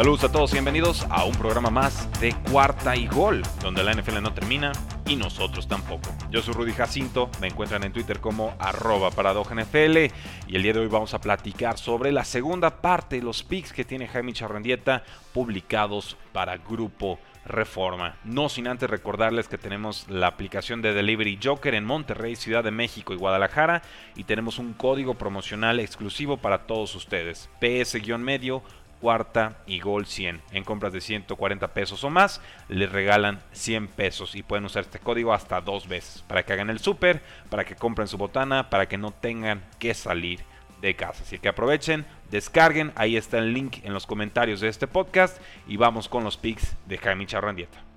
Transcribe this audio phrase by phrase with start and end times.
[0.00, 3.92] Saludos a todos y bienvenidos a un programa más de Cuarta y Gol, donde la
[3.92, 4.72] NFL no termina
[5.06, 6.08] y nosotros tampoco.
[6.30, 10.86] Yo soy Rudy Jacinto, me encuentran en Twitter como arroba y el día de hoy
[10.86, 15.04] vamos a platicar sobre la segunda parte de los picks que tiene Jaime Charrandieta
[15.34, 18.16] publicados para Grupo Reforma.
[18.24, 22.70] No sin antes recordarles que tenemos la aplicación de Delivery Joker en Monterrey, Ciudad de
[22.70, 23.82] México y Guadalajara
[24.16, 27.50] y tenemos un código promocional exclusivo para todos ustedes.
[27.60, 28.62] PS-medio
[29.00, 30.42] cuarta y gol 100.
[30.52, 34.98] En compras de 140 pesos o más, les regalan 100 pesos y pueden usar este
[34.98, 38.88] código hasta dos veces para que hagan el súper, para que compren su botana, para
[38.88, 40.40] que no tengan que salir
[40.80, 41.22] de casa.
[41.22, 45.76] Así que aprovechen, descarguen, ahí está el link en los comentarios de este podcast y
[45.76, 47.89] vamos con los picks de Jaime Charrandieta.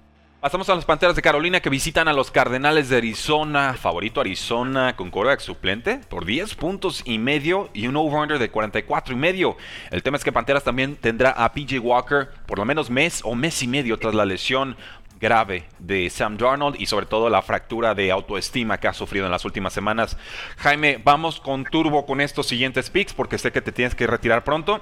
[0.43, 3.75] Pasamos a las Panteras de Carolina que visitan a los Cardenales de Arizona.
[3.75, 9.13] Favorito Arizona con quarterback suplente por 10 puntos y medio y un over-under de 44
[9.13, 9.55] y medio.
[9.89, 13.35] El tema es que Panteras también tendrá a PJ Walker por lo menos mes o
[13.35, 14.75] mes y medio tras la lesión
[15.21, 19.31] grave de Sam Darnold y sobre todo la fractura de autoestima que ha sufrido en
[19.31, 20.17] las últimas semanas.
[20.57, 24.43] Jaime, vamos con turbo con estos siguientes picks porque sé que te tienes que retirar
[24.43, 24.81] pronto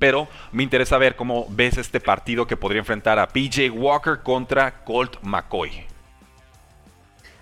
[0.00, 4.82] pero me interesa ver cómo ves este partido que podría enfrentar a PJ Walker contra
[4.82, 5.86] Colt McCoy.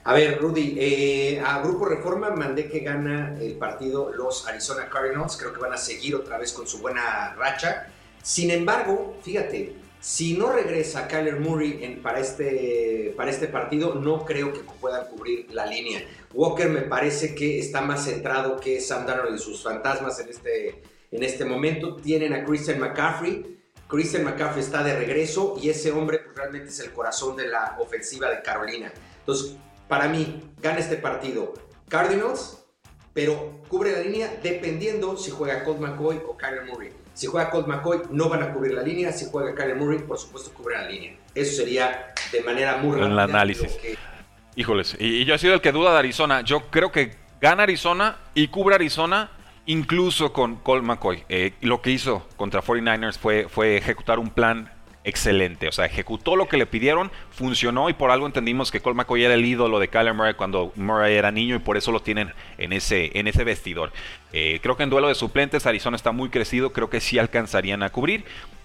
[0.05, 5.37] A ver, Rudy, eh, a Grupo Reforma mandé que gana el partido los Arizona Cardinals.
[5.37, 7.89] Creo que van a seguir otra vez con su buena racha.
[8.23, 14.53] Sin embargo, fíjate, si no regresa Kyler Murray para, este, para este partido, no creo
[14.53, 16.03] que puedan cubrir la línea.
[16.35, 20.83] Walker me parece que está más centrado que Sam Darnold y sus fantasmas en este
[21.11, 23.59] en este momento tienen a Christian McCaffrey.
[23.89, 27.77] Christian McCaffrey está de regreso y ese hombre pues, realmente es el corazón de la
[27.81, 28.93] ofensiva de Carolina.
[29.21, 29.57] Entonces,
[29.89, 31.55] para mí, gana este partido
[31.89, 32.59] Cardinals,
[33.15, 36.93] pero cubre la línea dependiendo si juega Colt McCoy o Kyler Murray.
[37.15, 39.11] Si juega Colt McCoy, no van a cubrir la línea.
[39.11, 41.17] Si juega Kyler Murray, por supuesto, cubre la línea.
[41.35, 43.07] Eso sería de manera muy rápida.
[43.07, 43.79] El análisis.
[44.59, 46.41] Híjoles, y, yo he sido el que duda de Arizona.
[46.41, 49.31] Yo creo que gana Arizona y cubre Arizona
[49.67, 51.23] incluso con Colt McCoy.
[51.29, 54.69] Eh, lo que hizo contra 49ers fue, fue ejecutar un plan
[55.05, 55.69] excelente.
[55.69, 59.23] O sea, ejecutó lo que le pidieron, funcionó y por algo entendimos que Colt McCoy
[59.23, 62.33] era el ídolo de Kyler Murray cuando Murray era niño y por eso lo tienen
[62.59, 63.93] en ese, en ese vestidor.
[64.33, 67.85] Eh, creo que en duelo de suplentes Arizona está muy crecido, creo que sí alcanzarían
[67.85, 68.25] a cubrir.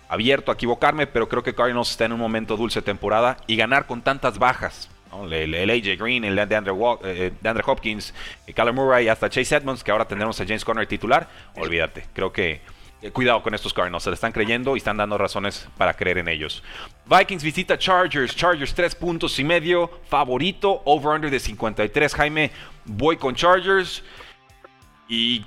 [0.10, 3.86] Abierto a equivocarme, pero creo que Cardinals está en un momento dulce temporada y ganar
[3.86, 4.90] con tantas bajas
[5.32, 7.32] el, AJ Green, el de Andrew, eh,
[7.66, 8.14] Hopkins,
[8.54, 11.28] Kyler Murray, hasta Chase Edmonds, que ahora tendremos a James Conner titular.
[11.56, 12.62] Olvídate, creo que
[13.04, 16.20] eh, cuidado con estos Cardinals, se le están creyendo y están dando razones para creer
[16.20, 16.64] en ellos.
[17.06, 22.16] Vikings visita Chargers, Chargers 3 puntos y medio, favorito, over-under de 53.
[22.16, 22.52] Jaime,
[22.86, 24.02] voy con Chargers
[25.10, 25.44] y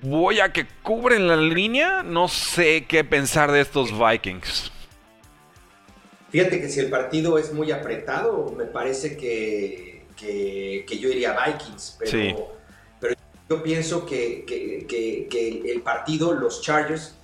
[0.00, 2.02] voy a que cubren la línea.
[2.02, 4.72] No sé qué pensar de estos Vikings.
[6.30, 11.98] Fíjate que si el partido es muy apretado, me parece que, que, yo iría Vikings,
[11.98, 12.56] pero,
[12.98, 13.14] pero
[13.48, 17.14] yo pienso que, que, el partido, los Chargers,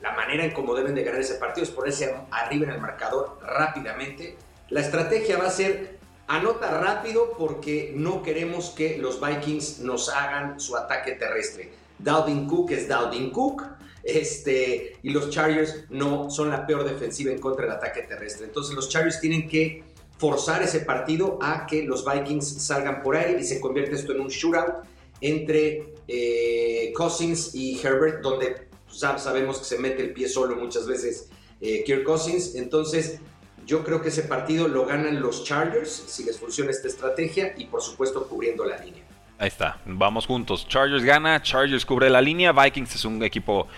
[0.00, 3.38] la manera en cómo deben de ganar ese partido es ponerse arriba en el marcador
[3.42, 4.36] rápidamente.
[4.70, 10.58] La estrategia va a ser anota rápido porque no queremos que los Vikings nos hagan
[10.60, 11.72] su ataque terrestre.
[11.98, 13.64] Dalvin Cook es Dalvin Cook
[14.06, 18.46] este, y los Chargers no son la peor defensiva en contra del ataque terrestre.
[18.46, 19.82] Entonces los Chargers tienen que
[20.18, 24.20] forzar ese partido a que los Vikings salgan por aire y se convierte esto en
[24.20, 24.86] un shootout
[25.20, 30.86] entre eh, Cousins y Herbert, donde pues, sabemos que se mete el pie solo muchas
[30.86, 31.28] veces
[31.60, 32.54] eh, Kirk Cousins.
[32.54, 33.18] Entonces
[33.66, 37.66] yo creo que ese partido lo ganan los Chargers si les funciona esta estrategia y
[37.66, 39.05] por supuesto cubriendo la línea.
[39.38, 40.66] Ahí está, vamos juntos.
[40.66, 43.68] Chargers gana, Chargers cubre la línea, Vikings es un equipo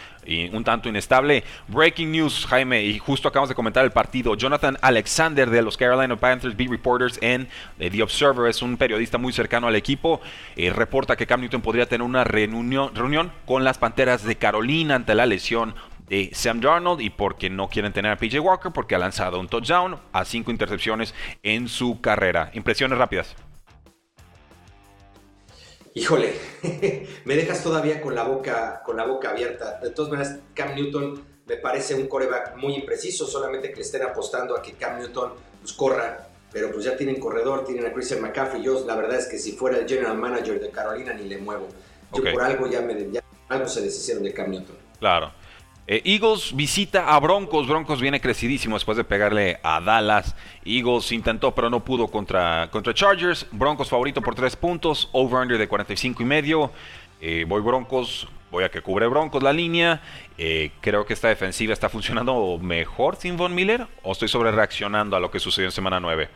[0.53, 1.43] un tanto inestable.
[1.69, 4.35] Breaking news, Jaime, y justo acabamos de comentar el partido.
[4.35, 9.19] Jonathan Alexander de los Carolina Panthers Beat Reporters en eh, The Observer es un periodista
[9.19, 10.21] muy cercano al equipo.
[10.55, 14.97] Eh, reporta que Cam Newton podría tener una reunión, reunión con las Panteras de Carolina
[14.97, 15.75] ante la lesión
[16.09, 19.49] de Sam Darnold y porque no quieren tener a PJ Walker porque ha lanzado un
[19.49, 22.51] touchdown a cinco intercepciones en su carrera.
[22.55, 23.37] Impresiones rápidas.
[25.99, 26.33] Híjole,
[27.25, 29.81] me dejas todavía con la boca con la boca abierta.
[29.81, 34.03] De todas maneras, Cam Newton me parece un coreback muy impreciso, solamente que le estén
[34.03, 38.21] apostando a que Cam Newton pues, corra, pero pues ya tienen corredor, tienen a Christian
[38.21, 38.63] McCaffrey.
[38.63, 41.67] Yo la verdad es que si fuera el general manager de Carolina ni le muevo.
[42.15, 44.77] Yo por algo ya me ya, algo se deshicieron de Cam Newton.
[45.01, 45.33] Claro.
[45.91, 47.67] Eh, Eagles visita a Broncos.
[47.67, 50.35] Broncos viene crecidísimo después de pegarle a Dallas.
[50.63, 53.47] Eagles intentó, pero no pudo contra, contra Chargers.
[53.53, 55.09] Broncos favorito por 3 puntos.
[55.13, 56.71] Over-under de 45 y medio.
[57.23, 58.29] Eh, voy Broncos.
[58.51, 60.03] Voy a que cubre Broncos la línea.
[60.37, 63.87] Eh, creo que esta defensiva está funcionando mejor sin Von Miller.
[64.03, 66.29] ¿O estoy sobre reaccionando a lo que sucedió en semana 9?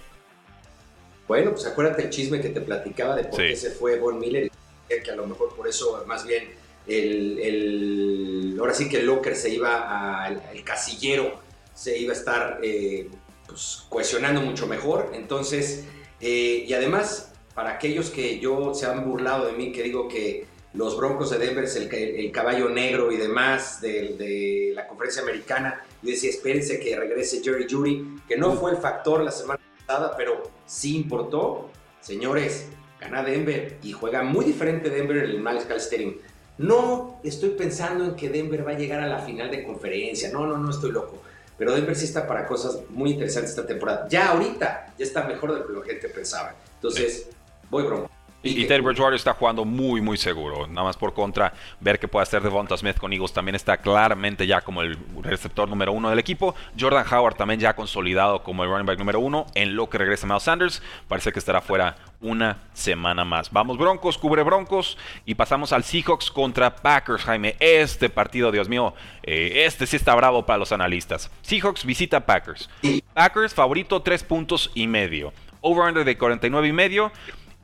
[1.28, 4.50] Bueno, pues acuérdate el chisme que te platicaba de por qué se fue Von Miller.
[4.88, 9.50] Que a lo mejor por eso, más bien el, ahora sí que el locker se
[9.50, 11.40] iba al el casillero
[11.74, 13.08] se iba a estar eh,
[13.46, 15.10] pues, cohesionando mucho mejor.
[15.14, 15.84] Entonces,
[16.20, 20.46] eh, y además, para aquellos que yo se han burlado de mí, que digo que
[20.74, 26.10] los Broncos de Denver es el, caballo negro y demás de, la conferencia americana, yo
[26.10, 30.42] decía, espérense que regrese Jerry Judy, que no fue el factor la semana pasada, pero
[30.64, 31.70] sí importó.
[32.00, 32.68] Señores,
[32.98, 36.14] gana Denver y juega muy diferente Denver en el Miles Stadium.
[36.62, 40.30] No estoy pensando en que Denver va a llegar a la final de conferencia.
[40.32, 41.20] No, no, no estoy loco.
[41.58, 44.06] Pero Denver sí está para cosas muy interesantes esta temporada.
[44.08, 46.54] Ya ahorita ya está mejor de lo que la gente pensaba.
[46.76, 47.26] Entonces,
[47.68, 48.08] voy bronco.
[48.42, 50.66] Y, Teddy Bridgewater está jugando muy, muy seguro.
[50.66, 54.46] Nada más por contra, ver que puede hacer Devonta Smith con Eagles también está claramente
[54.46, 56.54] ya como el receptor número uno del equipo.
[56.78, 59.46] Jordan Howard también ya consolidado como el running back número uno.
[59.54, 63.50] En lo que regresa Miles Sanders, parece que estará fuera una semana más.
[63.52, 67.56] Vamos Broncos, cubre Broncos y pasamos al Seahawks contra Packers, Jaime.
[67.60, 71.30] Este partido, Dios mío, eh, este sí está bravo para los analistas.
[71.42, 72.68] Seahawks visita Packers.
[73.14, 75.32] Packers favorito tres puntos y medio.
[75.60, 77.12] Over-under de 49 y medio.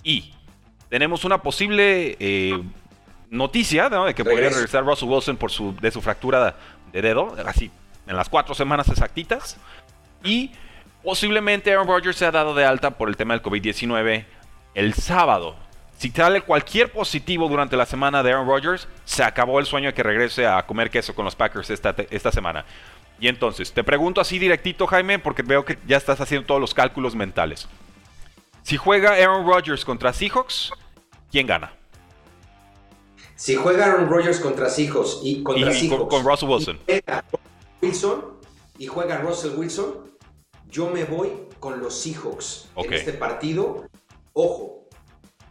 [0.04, 0.32] Y
[0.88, 2.62] tenemos una posible eh,
[3.30, 6.56] noticia de que podría regresar Russell Wilson por su, de su fractura
[6.92, 7.70] de dedo, así
[8.08, 9.56] en las cuatro semanas exactitas.
[10.24, 10.50] Y
[11.04, 14.24] posiblemente Aaron Rodgers se ha dado de alta por el tema del COVID-19
[14.74, 15.56] el sábado.
[15.98, 19.94] Si sale cualquier positivo durante la semana de Aaron Rodgers, se acabó el sueño de
[19.94, 22.64] que regrese a comer queso con los Packers esta, esta semana.
[23.20, 26.72] Y entonces, te pregunto así directito, Jaime, porque veo que ya estás haciendo todos los
[26.72, 27.68] cálculos mentales.
[28.68, 30.70] Si juega Aaron Rodgers contra Seahawks,
[31.32, 31.72] ¿quién gana?
[33.34, 36.78] Si juega Aaron Rodgers contra Seahawks y contra Seahawks, con, Russell Wilson.
[36.86, 37.24] Y juega
[37.80, 38.24] Wilson
[38.76, 40.10] y juega Russell Wilson,
[40.68, 43.88] yo me voy con los Seahawks en este partido.
[44.34, 44.86] Ojo,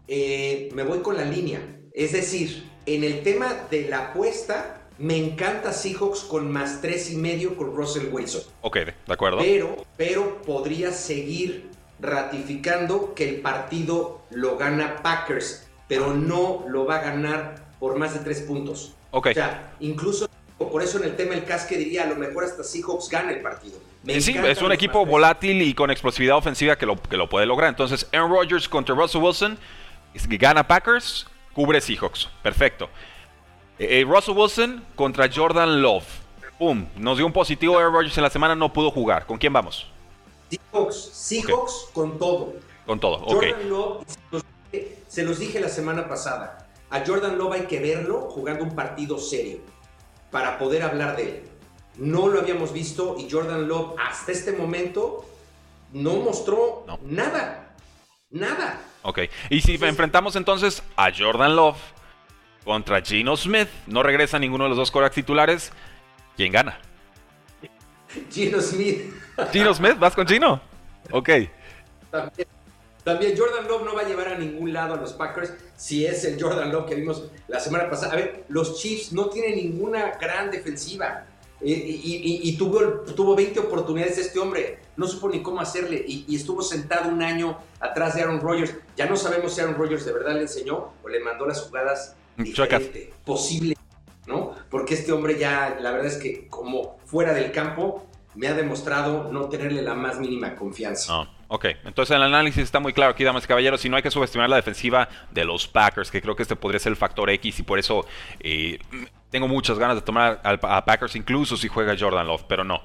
[0.08, 1.60] eh, me voy con la línea.
[1.94, 7.16] Es decir, en el tema de la apuesta, me encanta Seahawks con más tres y
[7.16, 8.44] medio con Russell Wilson.
[8.62, 9.40] Ok, de acuerdo.
[9.40, 16.98] Pero, pero podría seguir ratificando que el partido lo gana Packers, pero no lo va
[16.98, 18.94] a ganar por más de tres puntos.
[19.12, 19.28] Ok.
[19.32, 20.28] O sea, incluso
[20.58, 23.42] por eso en el tema del casque diría, a lo mejor hasta Seahawks gana el
[23.42, 23.80] partido.
[24.20, 27.70] sí, es un equipo volátil y con explosividad ofensiva que lo, que lo puede lograr.
[27.70, 29.58] Entonces, Aaron Rodgers contra Russell Wilson,
[30.40, 32.30] gana Packers, cubre Seahawks.
[32.42, 32.90] Perfecto.
[33.78, 36.06] Eh, eh, Russell Wilson contra Jordan Love.
[36.58, 39.28] Pum, nos dio un positivo Aaron Rodgers en la semana, no pudo jugar.
[39.28, 39.88] ¿Con quién vamos?
[40.50, 42.54] Seahawks, Seahawks con todo.
[42.86, 44.06] Con todo, Jordan Love,
[45.08, 49.18] se los, dije la semana pasada, a Jordan Love hay que verlo jugando un partido
[49.18, 49.60] serio
[50.32, 51.44] para poder hablar de él.
[51.98, 55.26] No lo habíamos visto y Jordan Love hasta este momento
[55.92, 57.76] no mostró nada.
[58.30, 58.82] Nada.
[59.04, 59.20] Ok.
[59.50, 61.78] Y si enfrentamos entonces a Jordan Love
[62.64, 65.72] contra Gino Smith, no regresa ninguno de los dos corebacks titulares,
[66.36, 66.80] ¿quién gana?
[68.32, 69.14] Gino Smith.
[69.52, 70.62] Gino Smith, ¿vas con Gino?
[71.12, 71.30] Ok.
[73.04, 76.26] También, Jordan Love no va a llevar a ningún lado a los Packers si es
[76.26, 78.14] el Jordan Love que vimos la semana pasada.
[78.14, 81.26] A ver, los Chiefs no tienen ninguna gran defensiva.
[81.62, 82.80] Y, tuvo,
[83.16, 84.80] tuvo 20 oportunidades este hombre.
[84.96, 86.04] No supo ni cómo hacerle.
[86.06, 88.76] Y, estuvo sentado un año atrás de Aaron Rodgers.
[88.98, 92.16] Ya no sabemos si Aaron Rodgers de verdad le enseñó o le mandó las jugadas
[92.36, 93.77] diferente, posible.
[94.70, 99.32] Porque este hombre ya, la verdad es que como fuera del campo, me ha demostrado
[99.32, 101.12] no tenerle la más mínima confianza.
[101.12, 101.38] No.
[101.50, 104.12] Ok, entonces el análisis está muy claro aquí, damas y caballeros, si no hay que
[104.12, 107.60] subestimar la defensiva de los Packers, que creo que este podría ser el factor X
[107.60, 108.06] y por eso
[108.42, 108.80] eh,
[109.30, 112.82] tengo muchas ganas de tomar a Packers incluso si juega Jordan Love, pero no.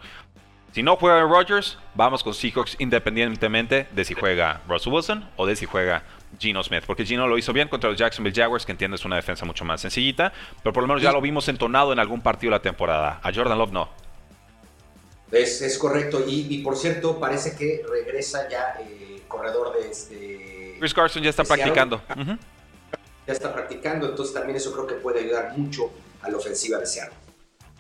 [0.71, 5.57] Si no juega Rodgers, vamos con Seahawks independientemente de si juega Russell Wilson o de
[5.57, 6.05] si juega
[6.39, 9.45] Gino Smith, porque Gino lo hizo bien contra los Jacksonville Jaguars, que entiendes una defensa
[9.45, 12.59] mucho más sencillita, pero por lo menos ya lo vimos entonado en algún partido de
[12.59, 13.21] la temporada.
[13.23, 13.89] A Jordan Love no.
[15.31, 20.77] Es, correcto, y, por cierto, parece que regresa ya el eh, corredor de este.
[20.79, 22.03] Chris Carson ya está practicando.
[23.25, 26.87] Ya está practicando, entonces también eso creo que puede ayudar mucho a la ofensiva de
[26.87, 27.15] Seattle.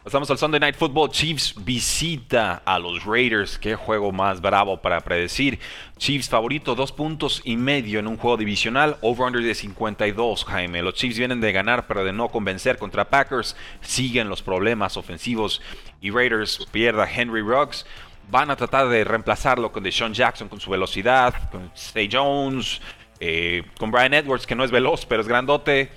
[0.04, 1.10] Pasamos al Sunday Night Football.
[1.10, 3.56] Chiefs visita a los Raiders.
[3.56, 5.60] Qué juego más bravo para predecir.
[5.96, 8.96] Chiefs favorito, dos puntos y medio en un juego divisional.
[9.00, 10.82] Over-under de 52, Jaime.
[10.82, 13.54] Los Chiefs vienen de ganar, pero de no convencer contra Packers.
[13.80, 15.62] Siguen los problemas ofensivos.
[16.00, 17.86] Y Raiders pierda Henry Ruggs.
[18.28, 22.80] Van a tratar de reemplazarlo con Deshaun Jackson con su velocidad, con Stay Jones,
[23.20, 25.92] eh, con Brian Edwards, que no es veloz, pero es grandote.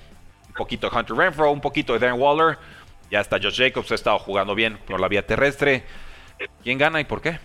[0.46, 2.56] Un poquito de Hunter Renfro, un poquito de Darren Waller
[3.10, 5.84] ya está Josh Jacobs, ha estado jugando bien por la vía terrestre.
[6.62, 7.38] ¿Quién gana y por qué?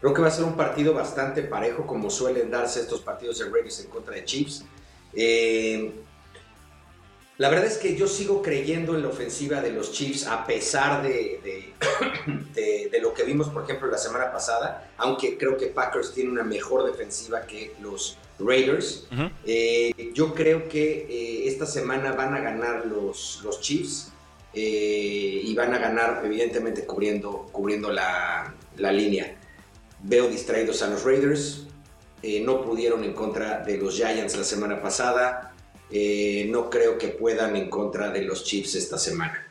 [0.00, 3.46] Creo que va a ser un partido bastante parejo, como suelen darse estos partidos de
[3.46, 4.64] Raiders en contra de Chiefs.
[5.14, 5.92] Eh,
[7.38, 11.02] la verdad es que yo sigo creyendo en la ofensiva de los Chiefs a pesar
[11.02, 11.74] de,
[12.54, 16.44] de, lo que vimos, por ejemplo, la semana pasada, aunque creo que Packers tiene una
[16.44, 19.06] mejor defensiva que los Raiders.
[19.44, 24.12] Eh, yo creo que eh, esta semana van a ganar los, los Chiefs.
[24.58, 29.36] Eh, y van a ganar evidentemente cubriendo, cubriendo la, línea.
[30.02, 31.66] Veo distraídos a los Raiders,
[32.22, 35.54] eh, no pudieron en contra de los Giants la semana pasada,
[35.90, 39.45] eh, no creo que puedan en contra de los Chiefs esta semana.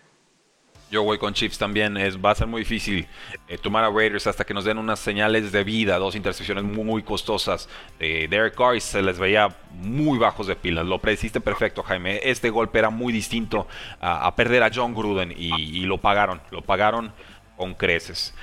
[0.96, 1.98] Yo voy con Chiefs también.
[1.98, 3.06] Es, va a ser muy difícil
[3.50, 5.98] eh, tomar a Raiders hasta que nos den unas señales de vida.
[5.98, 7.68] Dos intercepciones muy, costosas.
[8.00, 10.86] de Derek Carr se les veía muy bajos de pilas.
[10.86, 12.22] Lo prediciste perfecto, Jaime.
[12.24, 13.68] Este golpe era muy distinto
[14.00, 16.40] a, perder a John Gruden y, lo pagaron.
[16.50, 17.12] Lo pagaron
[17.58, 18.34] con creces.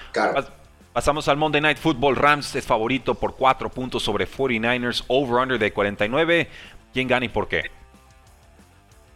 [0.93, 2.17] Pasamos al Monday Night Football.
[2.17, 5.05] Rams es favorito por 4 puntos sobre 49ers.
[5.09, 6.51] Over-under de 49.
[6.93, 7.82] ¿Quién gana y por qué?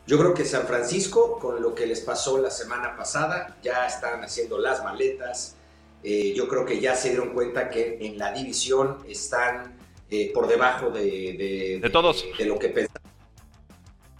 [0.07, 4.23] Yo creo que San Francisco, con lo que les pasó la semana pasada, ya están
[4.23, 5.57] haciendo las maletas.
[6.05, 9.77] Eh, yo creo que ya se dieron cuenta que en la división están
[10.09, 12.25] eh, por debajo de, de, todos.
[12.39, 13.03] De, lo que pensaban.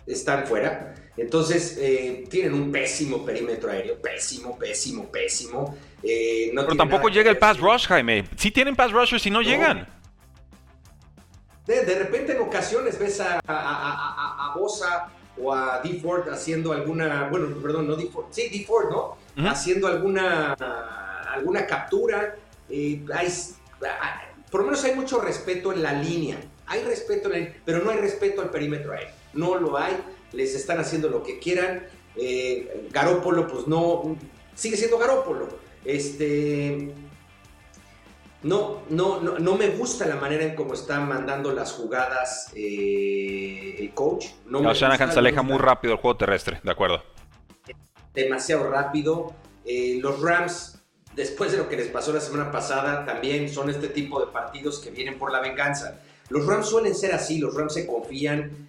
[0.05, 0.93] Están fuera.
[1.17, 3.97] Entonces, eh, tienen un pésimo perímetro aéreo.
[4.03, 5.79] Pésimo, pésimo, pésimo.
[6.03, 8.25] Pero tampoco llega el pass rush, Jaime.
[8.37, 9.87] Sí tienen pass rushers y no, llegan.
[11.65, 16.01] De, repente, en ocasiones, ves a, a, a Bosa o a D.
[16.01, 18.07] Ford haciendo alguna, bueno, perdón, no D.
[18.07, 18.65] Ford, sí, D.
[18.65, 19.17] Ford, ¿no?
[19.49, 20.55] Haciendo alguna,
[21.33, 22.37] alguna captura.
[22.69, 23.29] Eh, hay,
[24.51, 26.39] por lo menos hay mucho respeto en la línea.
[26.67, 29.15] Hay respeto, en pero no hay respeto al perímetro aéreo.
[29.35, 29.97] No lo hay.
[30.33, 31.87] Les están haciendo lo que quieran.
[32.17, 34.17] Eh, Garópolo, pues no,
[34.55, 35.49] sigue siendo Garópolo.
[35.85, 36.93] Este,
[38.47, 43.93] no, no, no, me gusta la manera en cómo están mandando las jugadas eh, el
[43.93, 44.27] coach.
[44.47, 47.03] No, Shanahan se aleja muy rápido el juego terrestre, de acuerdo.
[48.15, 49.35] Demasiado rápido.
[49.65, 50.81] Eh, los Rams,
[51.15, 54.79] después de lo que les pasó la semana pasada, también son este tipo de partidos
[54.79, 56.01] que vienen por la venganza.
[56.29, 58.69] Los Rams suelen ser así, los Rams se confían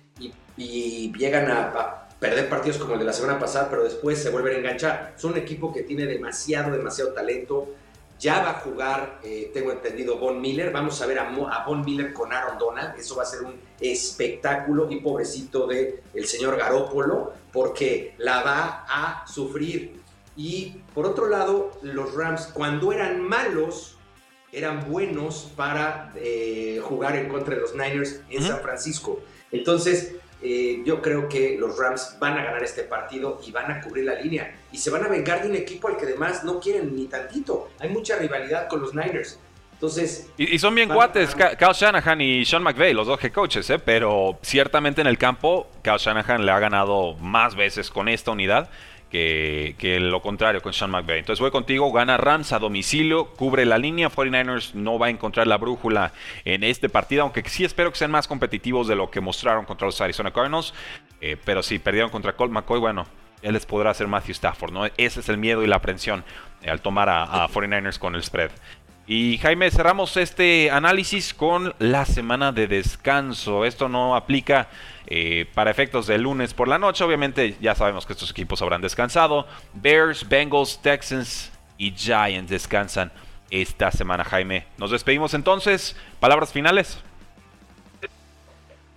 [0.57, 4.31] y, llegan a, a perder partidos como el de la semana pasada, pero después se
[4.31, 5.13] vuelven a enganchar.
[5.17, 7.75] Son un equipo que tiene demasiado, demasiado talento
[8.19, 10.71] ya va a jugar, eh, tengo entendido, Von Miller.
[10.71, 12.97] Vamos a ver a, Von Miller con Aaron Donald.
[12.97, 18.85] Eso va a ser un espectáculo y pobrecito de el señor Garópolo, porque la va
[18.87, 20.01] a sufrir.
[20.35, 23.97] Y por otro lado, los Rams, cuando eran malos,
[24.51, 29.19] eran buenos para eh, jugar en contra de los Niners en San Francisco.
[29.51, 33.81] Entonces, eh, yo creo que los Rams van a ganar este partido y van a
[33.81, 34.55] cubrir la línea.
[34.71, 37.69] Y se van a vengar de un equipo al que además no quieren ni tantito.
[37.79, 39.39] Hay mucha rivalidad con los Niners.
[39.73, 43.77] Entonces, y, son bien cuates, Kyle Shanahan y Sean McVay, los dos head coaches, ¿eh?
[43.77, 48.71] pero ciertamente en el campo, Kyle Shanahan le ha ganado más veces con esta unidad
[49.09, 51.19] que, lo contrario con Sean McVay.
[51.19, 55.47] Entonces voy contigo, gana Rams a domicilio, cubre la línea, 49ers no va a encontrar
[55.47, 56.13] la brújula
[56.45, 59.87] en este partido, aunque sí espero que sean más competitivos de lo que mostraron contra
[59.87, 60.73] los Arizona Cardinals,
[61.21, 63.05] eh, pero si perdieron contra Colt McCoy, bueno,
[63.41, 64.85] él les podrá hacer Matthew Stafford, ¿no?
[64.85, 66.23] Ese es el miedo y la aprensión
[66.61, 68.51] eh, al tomar a, a 49ers con el spread.
[69.09, 73.63] Y Jaime, cerramos este análisis con la semana de descanso.
[73.63, 74.67] Esto no aplica
[75.05, 77.05] eh, para efectos de lunes por la noche.
[77.05, 79.47] Obviamente ya sabemos que estos equipos habrán descansado.
[79.73, 83.13] Bears, Bengals, Texans y Giants descansan
[83.49, 84.67] esta semana, Jaime.
[84.77, 85.95] Nos despedimos entonces.
[86.19, 86.97] Palabras finales.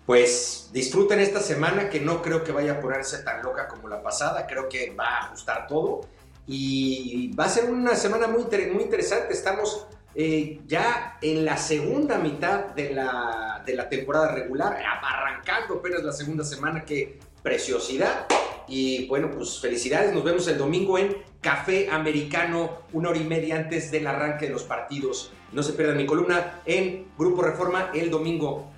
[0.07, 4.03] Pues disfruten esta semana que no creo que vaya a ponerse tan loca como la
[4.03, 4.49] pasada.
[4.49, 6.01] Creo que va a ajustar todo.
[6.49, 9.33] Y va a ser una semana muy, muy interesante.
[9.33, 16.03] Estamos eh, ya en la segunda mitad de la, de la temporada regular, arrancando apenas
[16.03, 18.27] la segunda semana, qué preciosidad.
[18.67, 23.57] Y bueno, pues felicidades, nos vemos el domingo en Café Americano, una hora y media
[23.57, 25.33] antes del arranque de los partidos.
[25.53, 28.71] No se pierdan mi columna en Grupo Reforma el domingo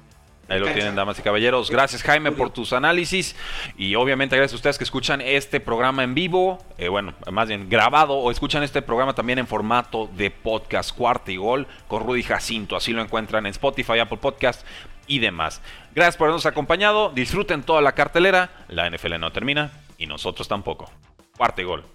[0.48, 1.70] Ahí lo tienen, damas y caballeros.
[1.70, 3.36] Gracias, Jaime, por tus análisis.
[3.76, 7.70] Y obviamente, gracias a ustedes que escuchan este programa en vivo, eh, bueno, más bien
[7.70, 12.22] grabado, o escuchan este programa también en formato de podcast, cuarta y gol, con Rudy
[12.22, 12.76] Jacinto.
[12.76, 14.66] Así lo encuentran en Spotify, Apple Podcast
[15.06, 15.62] y demás.
[15.94, 17.10] Gracias por habernos acompañado.
[17.10, 18.50] Disfruten toda la cartelera.
[18.68, 20.90] La NFL no termina y nosotros tampoco.
[21.36, 21.91] Cuarta y gol.